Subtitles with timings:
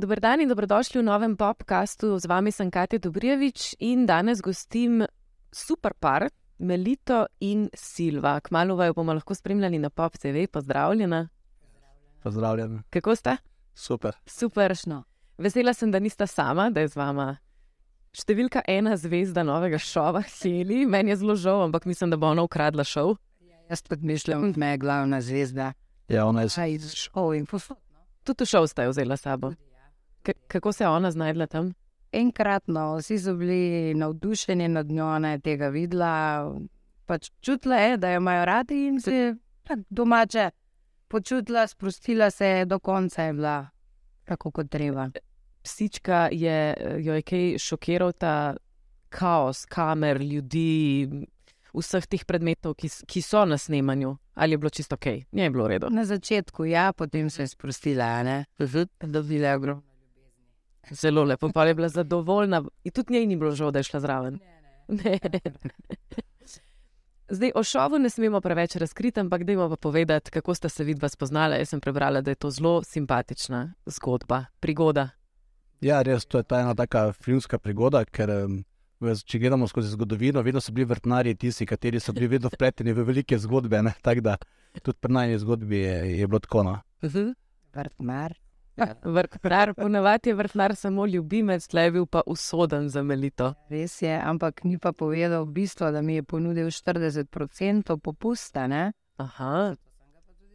[0.00, 2.16] Dober dan in dobrodošli v novem podkastu.
[2.16, 5.04] Z vami sem Katja Dobrijevič in danes gostim
[5.52, 8.40] super par, Melito in Silva.
[8.40, 10.48] Kmalo vaju bomo lahko spremljali na Pop TV.
[10.48, 11.28] Pozdravljena.
[12.22, 12.82] Pozdravljen.
[12.90, 13.36] Kako ste?
[13.74, 14.16] Super.
[14.26, 15.04] Superšno.
[15.38, 17.36] Vesela sem, da nista sama, da je z vama
[18.16, 20.86] številka ena zvezda novega šova, Heli.
[20.88, 23.18] Meni je zelo žal, ampak mislim, da bo ona ukradla šov.
[23.68, 25.74] Jaz tudi mislim, da je glavna zvezda.
[26.08, 27.76] Ja, ona je iz šov in posod.
[28.24, 29.52] Tudi v šov sta jo vzela s sabo.
[30.22, 31.72] K kako se je ona znašla tam?
[32.12, 36.44] Enkratno, vsi so bili navdušeni nad njo, ona je tega videla.
[37.06, 40.50] Pač čutila je, da jo imajo radi in se je tako domače
[41.08, 43.68] počutila, sprostila se je, do konca je bila
[44.24, 45.08] tako kot treba.
[45.62, 48.56] Psička je, jo je kaj šokiral ta
[49.08, 51.08] kaos kamer, ljudi,
[51.74, 54.16] vseh teh predmetov, ki, ki so na snemanju.
[54.34, 55.06] Ali je bilo čisto ok?
[55.32, 55.90] Nije je bilo v redu.
[55.90, 58.44] Na začetku ja, potem se je sprostila, ne?
[59.00, 59.89] Dobila je ogromno.
[60.90, 62.64] Zelo lepo, pa je bila zadovoljna.
[62.84, 64.38] In tudi njej ni bilo žal, da je šla zraven.
[64.88, 65.18] Ne.
[67.30, 71.08] Zdaj, o šovu ne smemo preveč razkriti, ampak dajmo pa povedati, kako sta se vidva
[71.08, 71.56] spoznala.
[71.56, 75.08] Jaz sem prebrala, da je to zelo simpatična zgodba, prigoda.
[75.80, 78.32] Ja, res, to je ta ena taka filmska prigoda, ker
[79.00, 83.06] če gledamo skozi zgodovino, vedno so bili vrtnarji tisti, kateri so bili vedno vpleteni v
[83.06, 83.82] velike zgodbe.
[83.82, 84.36] ne, Tako da
[84.82, 86.62] tudi pri najni zgodbi je, je bilo tako.
[86.62, 86.78] No.
[88.80, 89.28] Vrtmar.
[89.28, 93.54] Vrtnar, ponavadi je vrtnar samo ljubimec, tle je bil pa usoden za melito.
[93.68, 98.92] Res je, ampak ni pa povedal bistvo, da mi je ponudil 40% popusta, ne?
[99.16, 99.74] Aha,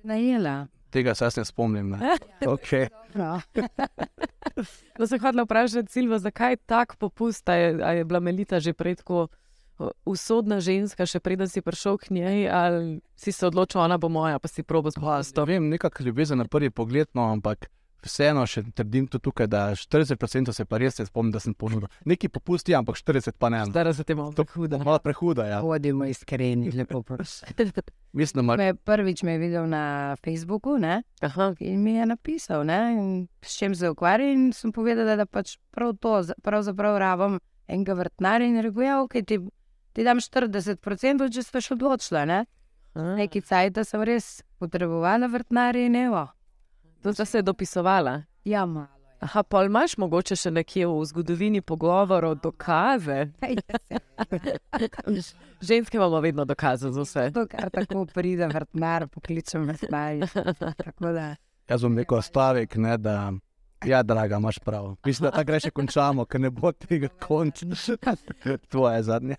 [0.06, 0.68] Najela.
[0.90, 1.90] Tega se jaz ne spomnim.
[1.90, 2.18] Ne.
[2.56, 2.88] Okay.
[3.16, 3.42] No.
[5.08, 8.96] Sem hodila vprašati Silva, zakaj tak popust, a je, a je bila Melita že prej
[9.02, 9.28] tako
[9.78, 14.10] o, usodna ženska, še preden si prišel k njej, ali si se odločil, ona bo
[14.10, 15.48] moja, pa si probo To popustom.
[15.48, 17.68] vem, nekako ljubezen na prvi pogled, no, ampak
[18.06, 21.88] vseeno še trdim tudi tukaj, da 40% se pa res ne spomnim, da sem ponudil.
[22.06, 23.64] Neki popusti, ampak 40 pa ne.
[23.70, 24.80] Zdaj se te malo To huda.
[24.84, 25.62] Malo prehuda, ja.
[25.64, 27.50] Bodimo iskreni, lepo prosim.
[28.16, 28.58] Mislim, da mar...
[28.58, 31.02] Me, prvič me je videl na Facebooku ne?
[31.22, 32.80] Aha, in mi je napisal, ne?
[33.42, 34.32] s čim se ukvarja.
[34.32, 39.20] In sem povedala, da pač prav to, pravzaprav rabim enega vrtnarja in rekel, ja, ok,
[39.28, 39.40] ti,
[39.94, 42.24] ti dam 40%, če ste še odločila.
[42.30, 42.46] Ne?
[42.96, 46.24] Nekaj cajt sem res potrebovala vrtnarja in evo.
[47.06, 48.22] To sta se dopisovala.
[48.46, 48.88] Ja, malo.
[49.20, 53.28] Aha, pol imaš mogoče še nekje v zgodovini pogovorov dokaze.
[55.70, 57.28] Ženske imamo vedno dokaze za vse.
[57.36, 59.70] To, kar tako pride, vrtnar, pokličem.
[59.78, 61.28] Tako da,
[61.70, 63.18] Jaz bom rekel stavek, ne, da
[63.86, 64.96] ja, draga, imaš prav.
[65.06, 67.78] Mislim, da tako reče končamo, ker ne bo tega končano.
[68.70, 69.38] Tvoje zadnje.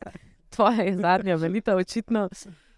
[0.55, 2.29] Tvoja je zadnja, Melita, očitno.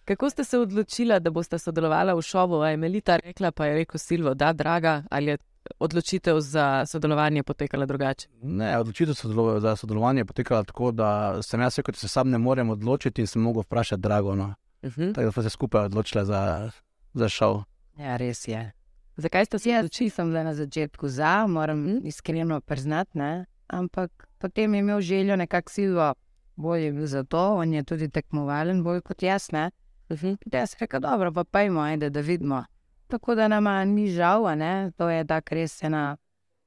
[0.09, 2.55] Kako ste se odločila, da boste sodelovali v šovu?
[2.57, 5.39] A je Melita rekla, pa je rekel Silvo, da, draga, ali je
[5.79, 8.29] odločitev za sodelovanje potekala drugače?
[8.43, 11.09] Ne, odločitev sodelo- za sodelovanje je potekala tako, da
[11.43, 14.35] sem jaz rekel, da se sam ne morem odločiti in sem mogel vprašati Drago.
[14.35, 14.55] No.
[14.83, 15.15] Uh -huh.
[15.15, 16.71] Tako da smo se skupaj odločili za,
[17.15, 17.63] za šov.
[17.97, 18.73] ja, res je.
[19.17, 20.07] Zakaj ste se Jaz odločili?
[20.07, 22.07] nisem bila na začetku za, moram Mhm.
[22.07, 23.45] iskreno priznati, ne?
[23.69, 26.15] ampak potem je imel željo nekako silvo,
[26.57, 29.53] bolj je bil za to, on je tudi tekmovalen, bolj kot jaz.
[29.53, 29.71] Ne?
[30.09, 30.37] Uh -huh.
[30.47, 32.65] Da jaz rekel, dobro, pa pojmo, ajde, da vidimo.
[33.07, 34.91] Tako da nama ni žal, a ne?
[34.97, 36.17] to je tako res ena,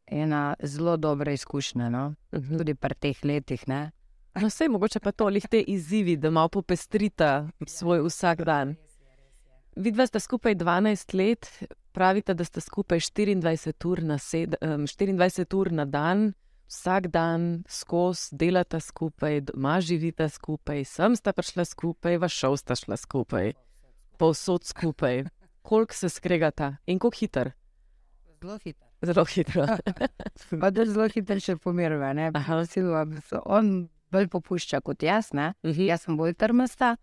[0.05, 2.15] ena zelo dobra izkušnja, no?
[2.31, 2.57] Uh -huh.
[2.57, 3.67] tudi pri teh letih.
[3.67, 3.91] Ne?
[4.35, 8.75] No, vse mogoče pa to, lih te izzivi, da malo popestrita svoj vsak dan.
[9.75, 15.57] Vidva sta skupaj 12 let, pravite, da sta skupaj 24 ur na, sed, em, 24
[15.57, 16.33] ur na dan,
[16.71, 22.77] vsak dan skozi delata skupaj, doma živita skupaj, sem sta prišla skupaj, v šov sta
[22.79, 23.53] šla skupaj,
[24.17, 25.25] povsod skupaj.
[25.61, 27.51] Koliko se skregata in kako hiter?
[28.41, 28.87] Zelo hitro.
[29.01, 29.65] Zelo hitro.
[30.61, 32.15] Pa da zelo hitro še pomirva.
[33.45, 33.69] On
[34.11, 35.53] bolj popušča kot jaz, ne?
[35.63, 35.83] Mhm.
[35.91, 36.95] jaz sem bolj trmasta.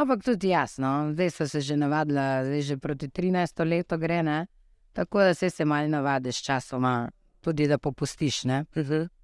[0.00, 4.46] Ampak tudi jasno, zdaj so se že navadila, zdaj že proti 13 letu gre, ne?
[4.92, 7.10] tako da se se malo navadiš časoma,
[7.40, 8.44] tudi da popustiš.
[8.44, 8.64] Ne?
[8.76, 9.19] Mhm.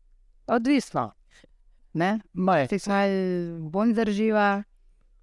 [0.46, 1.12] Odvisno.
[1.92, 2.20] Ne?
[2.32, 4.62] Maj, Ti si malo bolj drživa,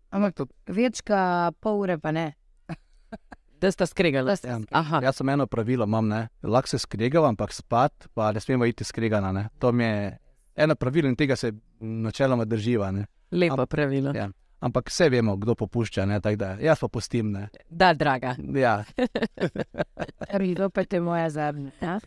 [0.09, 0.41] ampak
[0.73, 2.31] več kot pol ure pa ne.
[3.63, 4.33] Da sta skregala.
[4.43, 4.57] Ja.
[5.05, 6.25] Jaz sem eno pravilo, imam, ne.
[6.43, 9.31] lahko se skregavam, ampak spat, pa ne smemo iti skregana.
[9.31, 9.45] Ne.
[9.63, 10.17] To mi je
[10.65, 12.91] eno pravilo in tega se načeloma drživa.
[12.91, 13.05] Ne.
[13.31, 14.11] lepo pravilo.
[14.15, 14.27] Ja.
[14.63, 17.31] Ampak vse vemo, kdo popušča, ne, tako da jaz pa pustim.
[17.31, 17.49] Ne.
[17.69, 18.35] Da, draga.
[18.55, 18.83] Ja,
[20.33, 21.71] Rido pa te moja zadnja.
[21.81, 21.99] Ja?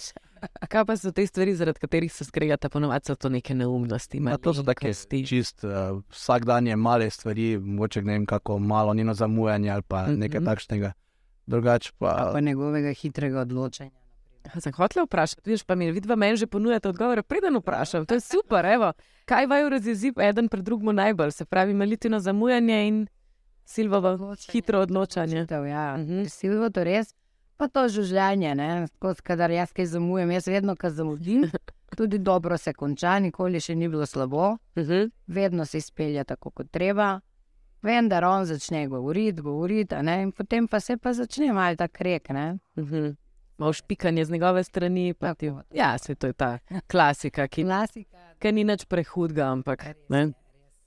[0.68, 4.20] Kaj pa so te stvari, zaradi katerih se skregata, ponovadi so to neke neumnosti.
[4.20, 5.22] Ma, to so take malenkosti.
[5.26, 5.70] čist uh,
[6.10, 10.18] vsakdanje male stvari, mogoče ne vem, kako malo njeno zamujanje ali pa Mhm.
[10.18, 10.92] nekaj takšnega.
[11.46, 13.90] Drugače pa, Pa njegovega hitrega odločanja.
[14.54, 18.06] Sem hotel vprašati, vidiš, pa mi vidva meni že ponujate odgovore, preden vprašam.
[18.06, 18.92] To je super, evo.
[19.24, 23.06] Kaj vaju razjezi eden pred drugim najbolj, se pravi, melitino zamujanje in
[23.64, 24.12] silvovo
[24.44, 25.36] hitro odločanje.
[25.36, 26.24] Odločitev, Ja, Mhm.
[26.24, 27.14] Silvo to res.
[27.56, 28.68] Pa to življenje, ne,
[28.98, 31.42] kot kadar jaz kaj zamujam, jaz vedno, ko zamudim,
[31.96, 35.04] tudi dobro se konča, nikoli še ni bilo slabo, Mhm.
[35.26, 37.20] vedno se izpelje tako, kot treba.
[37.82, 42.28] Vendar on začne govoriti, govoriti, in potem pa se pa začne malo ta krek.
[42.30, 42.58] Ne.
[42.76, 43.16] Mhm.
[43.58, 45.14] Malo špikanje z njegove strani.
[45.14, 45.52] pa ti-.
[45.70, 48.18] Ja, se to je ta klasika, ki, Klasika.
[48.38, 49.84] ki ni nič prehudga, ampak.
[50.08, 50.32] Ne?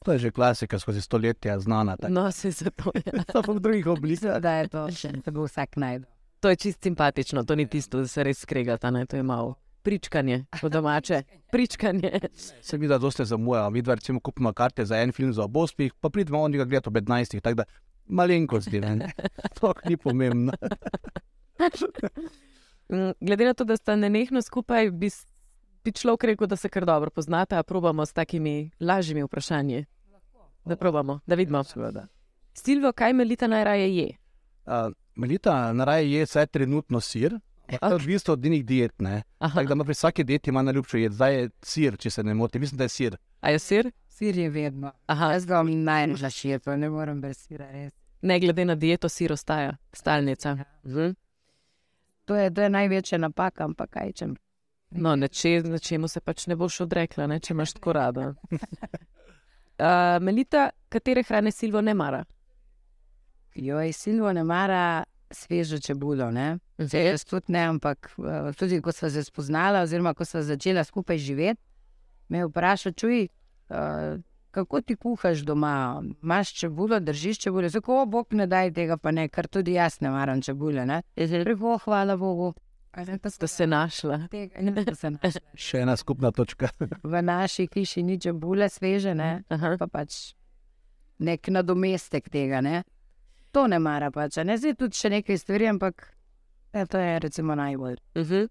[0.06, 1.98] To je že klasika skozi stoletja znana.
[1.98, 2.14] tako.
[2.14, 3.12] No, se zato je.
[3.34, 4.40] Samo v drugih oblikah.
[4.40, 6.08] Da je to še, da bo vsak najdel.
[6.40, 9.06] To je čist simpatično, to ni tisto, da se res skregata, ne?
[9.06, 11.24] to je malo pričkanje, po domače.
[11.54, 12.20] Pričkanje.
[12.62, 13.70] Se mi da dosta zamuja.
[13.70, 16.90] Mi dva recimo kupimo karte za en film za obospih, pa pridemo on ga gledati
[16.90, 17.40] ob 15.
[17.42, 17.64] Tako da
[18.06, 19.12] malenkosti, ne.
[19.60, 20.52] To ni pomembno.
[22.90, 25.10] Mm, Glede na to, da sta nenehno skupaj, bi,
[25.84, 29.86] bi človek rekel, da se kar dobro poznate, a probamo s takimi lažjimi vprašanji.
[30.66, 31.64] Da probamo, da vidimo.
[32.54, 34.08] Silvo, kaj melita najraje je?
[34.66, 37.40] Uh, Melita naraje je vsaj trenutno sir,
[37.80, 38.92] to je odvisno od njenih diet.
[39.40, 41.12] Tako da ima pri vsaki dieti ima najljubšo jed.
[41.12, 42.62] Zdaj je sir, če se ne motim.
[42.62, 43.18] Mislim, da je sir.
[43.42, 43.92] a je sir?
[44.08, 44.92] Sir je vedno.
[45.06, 46.18] Aha, Jaz ga imam najraje
[46.78, 47.72] ne morem brez sira.
[47.72, 47.94] Res.
[48.22, 50.58] ne glede na dieto, sir ostaja, stalnica.
[50.86, 51.10] Mhm.
[52.28, 54.36] To je, to je največja napaka, ampak kaj čem.
[54.92, 58.34] No, neče, nečemu se pač ne boš odrekla, ne, če imaš tako rada.
[59.78, 62.24] Uh, Melita, katere hrane Silvo ne mara?
[63.54, 66.32] Joj, Silvo ne mara svežo čebulo.
[66.32, 66.58] Ne?
[66.80, 66.98] Mhm.
[66.98, 71.18] Jaz tudi ne, ampak eh, tudi ko sva se spoznala, oziroma ko sva začela skupaj
[71.18, 71.62] živeti,
[72.30, 73.28] me je vprašal, čuj,
[73.70, 74.18] uh,
[74.58, 79.28] kako ti kuhaš doma, imaš čebulo, držiš čebulo, tako bog ne daj tega, pa ne,
[79.30, 80.86] ker tudi jaz ne maram čebule.
[80.86, 81.02] Ne?
[81.16, 82.54] Rekel, hvala Bogu.
[83.30, 84.28] Sta se našla.
[84.32, 85.42] tega ne se našla.
[85.68, 86.70] Še ena skupna točka.
[87.04, 89.44] V naši hiši ni čebule sveže, ne?
[89.54, 89.76] Aha.
[89.78, 90.34] pa pač
[91.20, 92.62] nek nadomestek tega.
[92.62, 92.82] Ne?
[93.54, 94.40] To ne mara pač.
[94.42, 96.08] a Ne zdaj tudi še nekaj stvari, ampak
[96.74, 98.02] ja, to je recimo najbolj.
[98.16, 98.50] Uh -huh.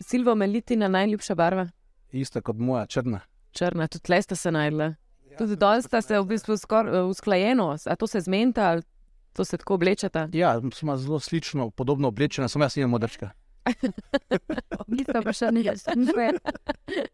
[0.00, 1.68] Silvo, Melitina najljubša barva?
[2.12, 3.20] Ista kot moja, črna.
[3.52, 4.94] Črna, tudi tle sta se najdla.
[5.38, 8.82] Tudi danes sta se v bistvu skoraj usklajeno, a to se zmenta ali
[9.32, 10.28] to se tako oblečeta.
[10.32, 13.30] Ja, smo zelo slično, podobno oblečena, samo jaz imam modrčka.
[14.90, 15.76] Nisem pa še nekaj.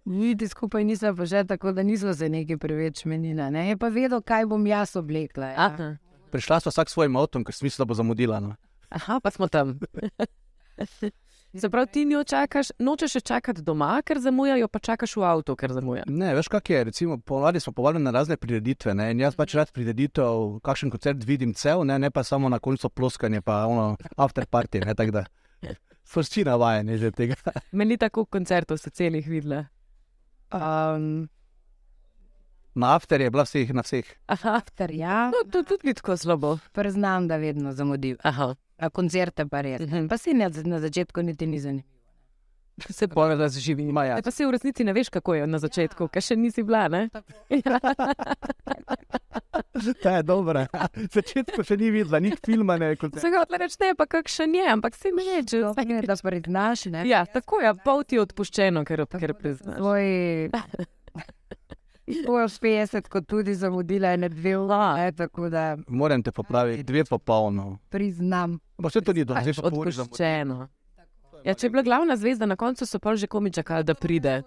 [0.04, 3.50] Niti skupaj nisem pa že tako, da nismo se nekaj preveč menila.
[3.50, 3.68] Ne?
[3.68, 5.52] Je pa vedel, kaj bom jaz oblekla.
[5.52, 5.66] Ja.
[5.66, 5.88] Aha.
[6.32, 8.40] Prišla sva vsak s svojim avtom, ker da bo zamudila.
[8.40, 8.56] No.
[8.90, 9.78] Aha, pa smo tam.
[11.54, 15.54] Se pravi, ti njo čakaš, nočeš še čakati doma, ker zamujajo, pa čakaš v avtu,
[15.56, 16.02] ker zamuja.
[16.08, 16.82] Ne, veš, kak je.
[16.90, 18.94] Recimo, ponavadi smo povabljeni na razne prireditve.
[18.94, 19.10] Ne?
[19.14, 22.90] In jaz pač rad prireditev, kakšen koncert vidim cel, ne, ne pa samo na koncu
[22.90, 24.84] ploskanje, pa ono after party.
[24.84, 25.24] Ne, tako da
[26.10, 27.38] so vsi navajeni že tega.
[27.72, 29.64] Meni tako koncertov se celih videla.
[30.52, 31.28] Um,
[32.76, 34.04] Na after je bila vseh, na vseh.
[34.28, 35.30] Aha, after, ja.
[35.32, 36.58] No, to tudi ni tako slabo.
[36.76, 38.16] Priznam, da vedno zamudim.
[38.22, 38.54] Aha.
[38.76, 39.80] A koncerte pa res.
[39.80, 40.08] Uh -huh.
[40.08, 41.96] Pa si ne, na začetku niti ni zanimivo.
[42.88, 44.18] Se pove, da se živi, ima ja.
[44.18, 46.08] E, pa se v resnici ne veš, kako je na začetku, ja.
[46.08, 46.78] ker še nisi bila.
[46.78, 47.08] Ja.
[50.02, 50.66] Ta je dobra.
[50.72, 52.76] Na začetku še ni videla, ni filma.
[52.76, 53.16] Ne, kot...
[53.20, 55.60] Se ga odle reče, ne, pa kakšen je, ampak si mi reče,
[56.06, 56.84] da priznaš.
[56.92, 57.08] Ne?
[57.08, 59.80] Ja, tako je, ja, pol ti je odpuščeno, ker, tako ker priznaš.
[59.80, 60.04] Tvoj
[62.06, 65.50] 150, kot tudi zamudila je dve uri.
[65.50, 65.76] Da...
[65.88, 67.78] Moram te popraviti, dve popolno.
[67.88, 68.58] Priznam.
[68.82, 70.68] Pa se to ni dobro, zelo odpuščeno.
[71.44, 74.42] Ja, če je bila glavna zvezda, na koncu so pa že komi čakali, da pride.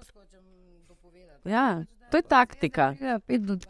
[1.45, 2.93] Ja, to je taktika.
[3.01, 3.19] Ja,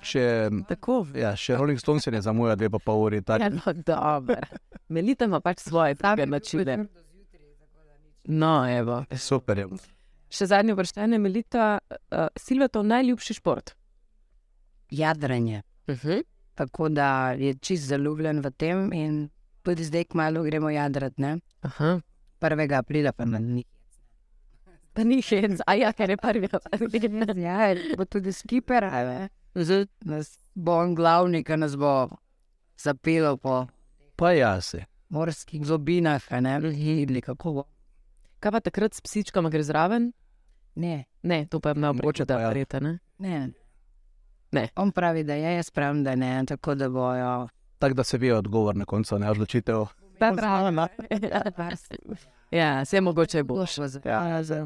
[0.01, 1.03] še, Tako.
[1.15, 3.21] Ja, še Rolling Stones je zamuja dve pa pol uri.
[3.21, 3.41] Tak.
[3.41, 4.37] Ja, no, dobro.
[4.89, 6.85] Melite ima pač svoje take načine.
[8.25, 9.03] No, evo.
[9.17, 9.67] Super je.
[10.29, 13.73] Še zadnje vprašanje, Melita, eh, uh, Silvetov najljubši šport?
[14.89, 15.61] Jadranje.
[15.87, 16.23] Uh -huh.
[16.55, 19.29] Tako da je čist zaljubljen v tem in
[19.63, 21.39] tudi zdaj, kmalo gremo jadrat, ne?
[21.61, 22.01] Aha.
[22.41, 22.77] 1.
[22.77, 23.65] aprila pa na njih.
[24.93, 26.47] Pa ni hec, a ja, ker je prvi.
[27.35, 29.29] Ja, bo tudi skiper, a ne?
[29.55, 29.83] Mhm.
[30.05, 32.09] Nas bo on glavni, ki nas bo
[32.77, 33.67] zapel po
[34.15, 34.85] Pa ja se.
[35.09, 36.59] morskih globinah, ne?
[36.59, 37.63] Videli, kako bo.
[38.39, 40.11] Kaj pa takrat s psičkama gre zraven?
[40.75, 42.99] Ne, Ne, to pa je malo pa da verjete, ne?
[43.17, 43.51] ne.
[44.51, 44.67] Ne.
[44.75, 47.47] On pravi, da je, jaz pravim, da ne, tako da bojo.
[47.79, 49.85] Tako da se ve odgovor na koncu, ne odločitev.
[50.19, 50.87] Ta pravna.
[52.51, 53.65] Ja, se mogoče bo.
[54.05, 54.65] Ja, zdaj.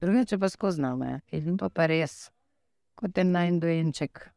[0.00, 1.20] Drugače pa skozi name,
[1.58, 2.30] to pa res.
[2.94, 4.28] Kot en najdojenček.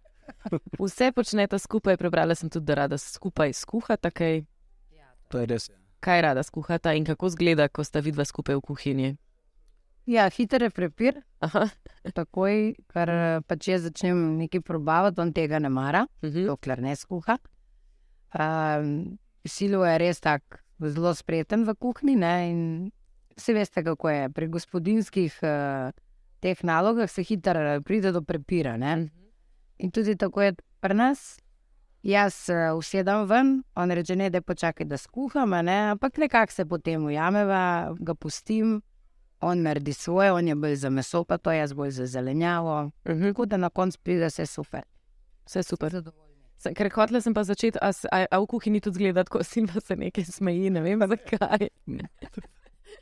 [0.80, 4.42] Vse počnete skupaj, prebrala sem tudi, da rada skupaj skuhata kaj.
[5.28, 5.68] To je res.
[6.00, 9.16] Kaj rada skuhata in kako zgleda, ko sta vidva skupaj v kuhinji?
[10.06, 11.64] Ja, hiter je prepir, Aha.
[12.14, 16.46] takoj, ker eh, pač jaz začnem nekaj probavati, on tega ne mara, Mhm.
[16.46, 17.38] dokler ne skuha.
[18.34, 22.90] Um, Silo je res tako zelo spreten v kuhinji.
[23.36, 24.28] Vsi veste, kako je.
[24.30, 25.92] Pri gospodinskih uh,
[26.40, 28.76] teh nalogah se hitro eh, pride do prepira.
[28.76, 29.08] Ne?
[29.78, 31.38] In tudi tako je pri nas.
[32.02, 35.90] Jaz uh, usedem ven, on reče, ne, da počakaj, da skuham, ne?
[35.94, 38.80] ampak nekako se potem ujameva, ga pustim,
[39.40, 42.90] on naredi svoje, on je bolj za meso, pa to jaz bolj za zelenjavo.
[43.08, 43.26] Mhm.
[43.26, 44.82] Tako da na koncu pride vse super.
[45.44, 45.92] Vse super.
[46.58, 49.80] Sem- Ker hotela sem pa začeti, a, a, a v kuhinji tudi gleda, ko Silva
[49.80, 51.68] se nekaj smeji, ne vem zakaj.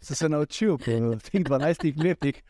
[0.00, 0.85] Sem se naučil po
[1.21, 2.43] teh 12 letih.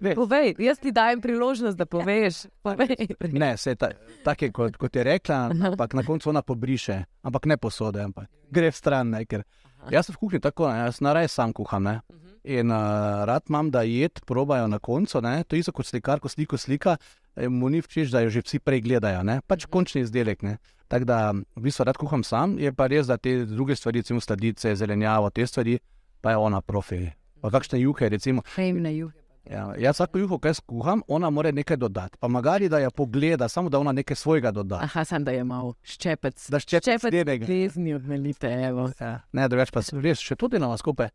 [0.00, 2.44] Ne, Povej, jaz ti dajem priložnost, da poveš.
[2.62, 3.08] Povej.
[3.32, 3.88] ne se ta,
[4.24, 8.28] tako je, kot, kot je rekla, ampak na koncu ona pobriše, ampak ne posode, ampak
[8.50, 9.10] gre v stran.
[9.10, 9.42] Ne, ker
[9.90, 11.82] jaz sem v kuhinji tako, ne, jaz naraj sam kuham.
[11.82, 12.00] Ne.
[12.46, 15.20] In uh, rad imam, da jed probajo na koncu.
[15.20, 15.42] Ne.
[15.44, 16.96] To je isto kot slikar, ko sliko slika,
[17.34, 19.24] eh, mu ni všeč, da jo že vsi prej gledajo.
[19.26, 19.40] Ne.
[19.46, 20.42] Pač končni izdelek.
[20.46, 20.58] Ne.
[20.88, 24.22] Tako da v bistvu rad kuham sam, je pa res, da te druge stvari, recimo
[24.22, 25.78] sladice, zelenjavo, te stvari,
[26.22, 27.08] pa je ona profi.
[27.42, 28.46] Pa kakšne juhe, recimo.
[28.54, 29.26] Hejmne juhe.
[29.50, 32.18] Ja, jaz vsako juho, kaj skuham, ona mora nekaj dodati.
[32.20, 34.80] Pa magari, da jo pogleda, samo da ona nekaj svojega doda.
[34.82, 36.48] Aha, sem da je mal ščepec.
[36.50, 37.46] Da ščepec njenega.
[37.46, 38.88] Vezni odmelite, evo.
[39.00, 41.10] Ja, ne, drugače pa res še tudi na vas skupaj.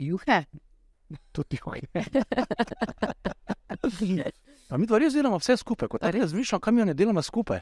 [0.00, 0.38] Juhe?
[1.32, 1.80] Tudi juhe.
[4.68, 7.60] Pa mi dva res delamo vse skupaj, kot res razmišljam, kam jo ne delamo skupaj.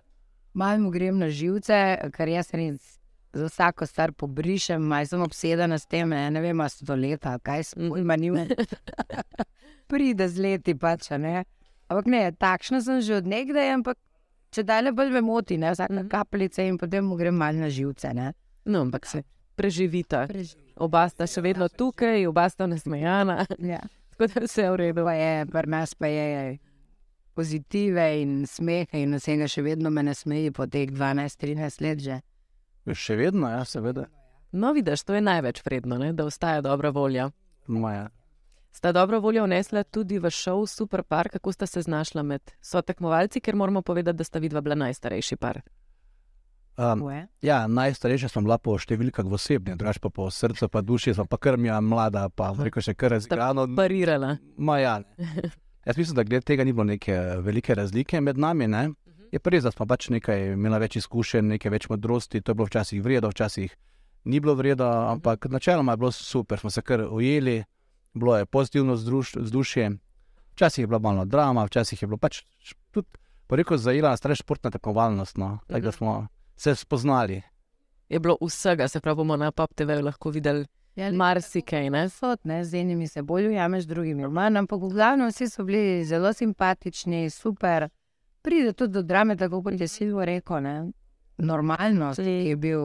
[0.55, 1.77] Malo mu grem na živce,
[2.13, 2.95] ker jaz res
[3.33, 6.95] za vsako stvar pobrišem, malo sem obsedena s tem, ne, ne vem, ali so to
[6.97, 7.99] leta, ali kaj smo Mhm.
[7.99, 8.39] ima njim.
[9.87, 11.45] Pride z leti pač, a ne.
[11.89, 13.97] Ampak ne, takšna sem že od nekdaj, ampak
[14.51, 16.09] če dalje bolj me moti, ne, vsaka Mhm.
[16.09, 18.33] kapljica in potem mu grem malo na živce, ne.
[18.65, 19.23] No, ampak se
[19.57, 20.27] preživita.
[20.27, 20.68] Preživi.
[20.79, 23.81] Oba sta še vedno tukaj, oba sta nasmejana, Ja.
[24.11, 25.05] tako da vse je v redu.
[25.05, 26.59] Pa je, pri nas pa je
[27.35, 32.21] pozitive in smehe in vsega še vedno me ne smeji po teh 12-13 let že.
[32.89, 34.09] Še vedno, ja, seveda.
[34.53, 36.13] No, vidiš, to je največ vredno, ne?
[36.17, 37.29] da ostaja dobra volja.
[37.69, 38.09] Moja.
[38.73, 42.83] Sta dobro voljo vnesla tudi v šov Super Par, kako sta se znašla med so
[42.83, 45.61] tekmovalci, ker moramo povedati, da sta vidva bila najstarejši par.
[46.79, 47.27] Um, je.
[47.43, 51.39] ja, najstarejša sem bila po številkah v osebni, drugače pa po srcu, pa duši, pa
[51.43, 53.65] krmja mlada, pa rekel še kar razgrano.
[53.75, 54.37] Parirala.
[54.55, 55.01] Maja.
[55.89, 58.71] Jaz mislim, da glede tega ni bilo neke velike razlike med nami.
[58.71, 58.85] Ne?
[59.35, 62.61] Je pa res, da smo pač nekaj imeli več izkušenj, nekaj več modrosti, to je
[62.61, 63.75] bilo včasih vredno, včasih
[64.31, 67.65] ni bilo vredno, ampak načeloma je bilo super, smo se kar ujeli,
[68.15, 69.91] bilo je pozitivno vzdušje.
[70.55, 72.45] Včasih je bila malo drama, včasih je bilo pač
[72.95, 73.09] tudi,
[73.51, 75.43] po rekel, zajela stara športna tekmovalnost.
[75.43, 75.59] No?
[75.67, 76.19] Tako da smo
[76.59, 77.43] se spoznali.
[78.09, 81.91] Je bilo vsega, se pravi, bomo na Pop TV lahko videli Ja, marsikaj.
[81.91, 82.09] Ne?
[82.09, 85.65] Sod, ne, z enimi se bolj ujameš, z drugimi manj, ampak v glavnem vsi so
[85.65, 87.89] bili zelo simpatični, super.
[88.43, 90.61] Pride tudi do drame, tako kot je Silvo rekel.
[90.61, 90.91] Ne.
[91.39, 92.81] Normalno je bil,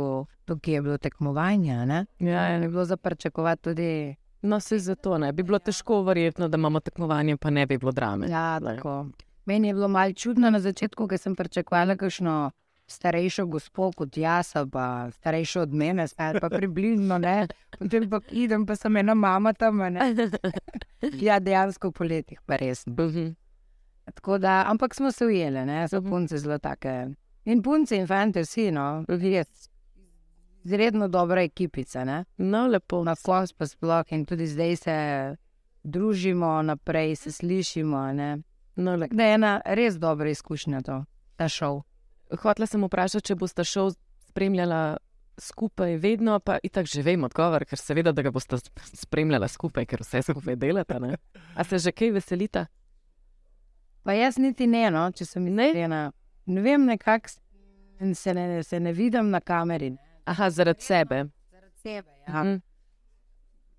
[0.46, 1.86] tukaj je bilo tekmovanje.
[1.86, 2.06] Ne.
[2.20, 2.70] Ja, Je ja.
[2.70, 4.15] bilo za pričakovati tudi.
[4.42, 5.32] No, se zato ne.
[5.34, 8.27] Bi bilo težko verjetno, da imamo tekmovanje, pa ne bi bilo drame.
[8.30, 8.75] Ja, Ne.
[8.75, 9.06] tako.
[9.46, 12.51] Meni je bilo malo čudno na začetku, ker sem pričakovala kakšno
[12.94, 17.48] starejšo gospod kot jaz, pa starejšo od mene, ali pa približno ne.
[17.80, 19.78] Potem pa idem, pa sem ena mama tam.
[19.78, 20.00] Ne.
[21.20, 22.86] Ja, dejansko po letih, pa res.
[22.88, 23.34] Mhm.
[24.14, 26.10] Tako da, ampak smo se ujeli, ne, so Mhm.
[26.10, 27.10] punce zelo take.
[27.46, 29.70] In punce in fante, vsi, no, res.
[30.64, 32.26] Zredno dobra ekipica, ne.
[32.38, 33.04] No, lepo.
[33.04, 34.96] Na koncu pa sploh in tudi zdaj se
[35.84, 38.14] družimo naprej, se slišimo.
[38.14, 38.38] Ne.
[38.76, 38.98] No.
[38.98, 41.04] Da je ena res dobra izkušnja to,
[41.36, 41.82] ta šov.
[42.42, 43.92] Hotela sem vprašati, če boste šel
[44.30, 44.98] spremljala
[45.38, 48.58] skupaj vedno, pa itak že vem odgovor, ker seveda, da ga boste
[48.94, 51.00] spremljala skupaj, ker vse skupaj delate.
[51.00, 51.18] Ne?
[51.56, 52.68] A se že kaj veselita?
[54.04, 56.12] Pa jaz niti ne, no, če sem iskrena.
[56.46, 57.30] Ne vem, nekako
[58.13, 59.94] se ne, se ne vidim na kameri.
[59.96, 60.13] Ne.
[60.25, 61.25] Aha, zaradi sebe.
[61.52, 62.12] Zaradi sebe.
[62.28, 62.44] Ja.
[62.44, 62.62] Mhm.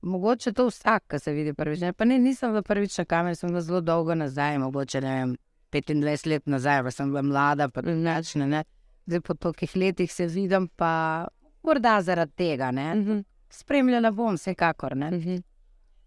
[0.05, 1.81] Mogoče to vsak, ki se vidi prvič.
[1.81, 1.93] Ne?
[1.93, 5.37] Pa ne, nisem bila prvič na kameri, sem bila zelo dolgo nazaj, mogoče ne vem,
[5.75, 8.47] 25 let nazaj, pa sem bila mlada, pa drugačna.
[8.47, 8.65] Ne?
[9.07, 11.27] Zdaj po tolikih letih se vidim, pa
[11.63, 12.71] morda zaradi tega.
[12.71, 12.95] Ne?
[12.95, 13.25] Mhm.
[13.51, 14.97] Spremljala bom, vsekakor.
[14.97, 15.11] Ne?
[15.11, 15.43] Mhm.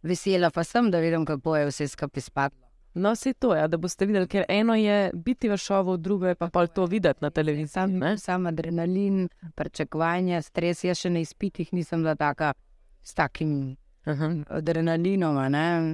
[0.03, 2.67] Vesela pa sem, da vidim, kako je vse skupaj spadlo.
[2.97, 6.35] No, se to je, da boste videli, ker eno je biti v šovu, drugo je
[6.35, 7.67] pa pol to videti na televiziji.
[7.67, 8.17] Sam, ne?
[8.17, 10.83] sam adrenalin, pričakovanje, stres.
[10.83, 12.53] Jaz še na izpitih nisem bila taka
[13.03, 14.31] s takim Aha.
[14.49, 15.37] adrenalinom.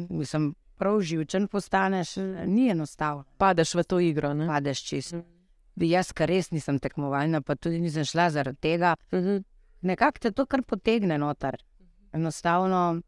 [0.09, 2.15] Mislim, prav živčen postaneš,
[2.45, 3.23] ni enostavno.
[3.37, 4.33] Padeš v to igro.
[4.33, 4.47] Ne?
[4.47, 5.21] Padeš čisto.
[5.75, 9.37] Jaz, kar res nisem tekmovalna, pa tudi nisem šla zaradi tega, Mhm.
[9.81, 11.57] nekako te to kar potegne noter.
[12.13, 13.01] Enostavno.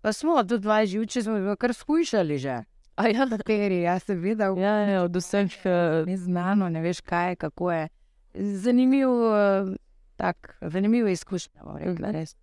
[0.00, 2.64] Pa smo tudi dva živče, smo kar skušali že.
[2.96, 5.66] A ja, Kateri, jaz sem videl, ja, ja, od vseh.
[5.66, 7.88] eh, ni znano, ne veš kaj, kako je.
[8.34, 9.76] Zanimiv, eh,
[10.16, 12.36] tak, zanimiv izkušnja, bom rekla, res.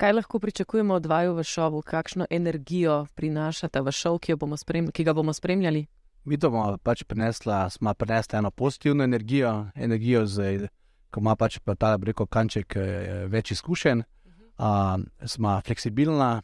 [0.00, 4.56] Kaj lahko pričakujemo od vaju v šovu, kakšno energijo prinašate v šov, ki, bomo
[4.92, 5.86] ki ga bomo spremljali?
[6.24, 10.68] Mi to bomo pač prinesla, smo prinesla eno pozitivno energijo, energijo, z,
[11.10, 16.40] ko ima pač pa ta reko kanček eh, več izkušenj, uh, smo fleksibilna,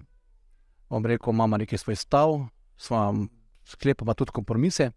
[0.90, 2.36] bom rekel, imamo neki svoj stav,
[2.76, 3.26] smo
[3.64, 4.90] sklepamo tudi kompromise.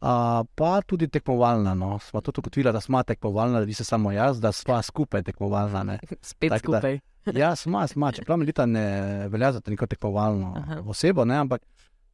[0.00, 1.74] Uh, pa tudi tekmovalna.
[1.74, 1.98] No.
[1.98, 5.82] Smo tudi ugotovili, da smo tekmovalna, da ni se samo jaz, da smo skupaj tekmovalna.
[5.82, 5.98] Ne.
[6.20, 7.00] Spet Tako da- skupaj.
[7.34, 8.12] Ja, smo, smo.
[8.12, 10.82] Čeprav Melita ne velja za neko tekmovalno Aha.
[10.86, 11.62] osebo, ne, ampak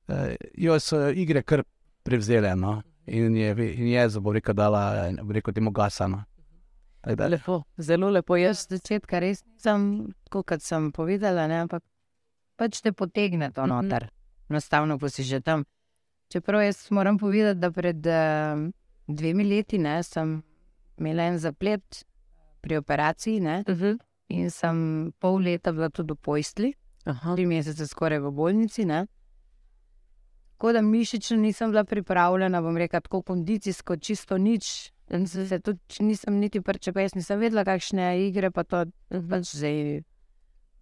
[0.08, 1.62] eh, jo so igre kar
[2.02, 2.56] prevzele.
[2.56, 2.82] No.
[3.06, 6.24] In je, in je za bo rekel, dala, eh, bo rekel, temu gasano.
[7.06, 8.36] Lepo, zelo lepo.
[8.36, 11.82] Jaz od začetka res nisem, tako kot sem povedala, ne, ampak
[12.56, 13.68] pač te potegne to Mhm.
[13.70, 14.08] noter.
[14.50, 15.64] Enostavno, ko si že tam.
[16.30, 18.70] Čeprav jaz moram povedati, da pred uh,
[19.08, 20.42] dvemi leti ne, sem
[20.98, 22.04] imela en zaplet
[22.60, 23.98] pri operaciji ne, uh -huh.
[24.32, 24.78] In sem
[25.20, 26.72] pol leta bila tudi v pojstli,
[27.34, 28.84] tri mesece skoraj v bolnici.
[28.84, 29.06] Ne.
[30.56, 34.92] Tako da mišično nisem bila pripravljena, bom rekla, tako kondicijsko, čisto nič.
[35.26, 39.28] Se se tudi nisem niti prčepes, nisem vedela, kakšne igre pa to Mhm.
[39.28, 40.02] pač zdaj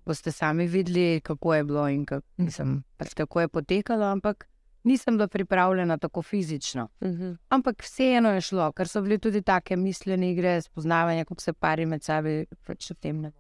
[0.07, 4.47] boste sami videli, kako je bilo in kako, mislim, pač kako je potekalo, ampak
[4.85, 6.89] nisem bila pripravljena tako fizično.
[7.03, 7.33] Mhm.
[7.49, 11.87] Ampak vseeno je šlo, ker so bile tudi take mišljene igre, spoznavanje, kako se pari
[11.87, 12.29] med sabo,
[12.67, 13.33] pač o tem ne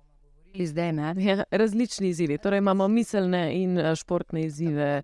[0.51, 0.93] govorili zdaj.
[0.93, 1.15] Ne?
[1.19, 2.39] Ja, različni izzivi.
[2.39, 5.03] Torej imamo miselne in eh, športne izzive.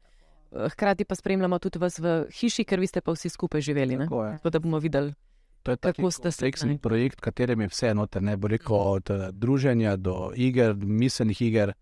[0.53, 3.97] Eh, Hkrati pa spremljamo tudi vas v hiši, ker vi ste pa vsi skupaj živeli.
[3.97, 4.05] ne?
[4.05, 4.31] tako.
[4.33, 5.15] Tako da bomo videli.
[5.63, 8.49] To je Kako tako ste se kompleksen projekt, v katerem je vse noter, ne bo
[8.49, 11.73] rekel od eh, druženja do iger, miselnih iger,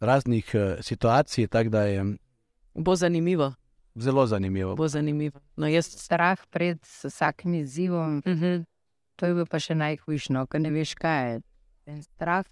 [0.00, 2.04] raznih eh, situacij, da je
[2.74, 3.54] Bo zanimivo.
[3.94, 4.76] zelo zanimivo.
[4.76, 5.40] Bo zanimivo.
[5.56, 8.64] No, jaz, Strah pred vsakim izzivom, uh -huh.
[9.16, 11.40] to je bilo pa še najhujšno, ker ne veš, kaj je.
[11.86, 12.44] En strah.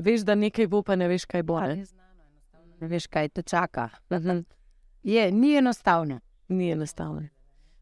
[0.00, 1.60] Veš, da nekaj bo, pa ne veš, kaj bo.
[1.60, 1.72] Ne?
[1.72, 3.88] enostavno Ne veš, kaj te čaka.
[4.10, 4.44] -huh.
[5.02, 6.20] Je, ni enostavno.
[6.48, 7.28] Ni enostavno.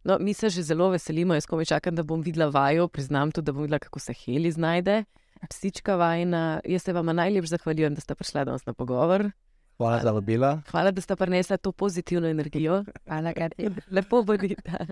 [0.05, 3.47] No, mi se že zelo veselimo, jaz komaj čakam, da bom videla vajo, priznam tudi,
[3.47, 5.05] da bom videla, kako se Heli znajde.
[5.51, 9.31] Psička vajna, jaz se vam najlepše zahvaljujem, da ste prišli danes na pogovor.
[9.77, 10.63] Hvala za vabila.
[10.71, 12.85] Hvala, da ste prinesli to pozitivno energijo.
[13.07, 13.71] Hvala, Katja.
[13.91, 14.87] Lepo bodite.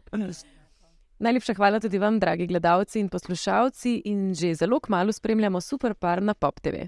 [1.19, 6.23] Najlepša hvala tudi vam, dragi gledalci in poslušalci, in že zelo kmalo spremljamo super par
[6.23, 6.87] na Pop TV.